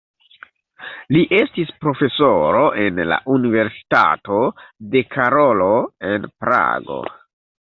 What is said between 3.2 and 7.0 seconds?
Universitato de Karolo en Prago.